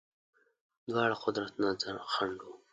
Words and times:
دواړه 0.87 1.15
قدرتونه 1.23 2.01
خنډ 2.13 2.37
وه. 2.47 2.55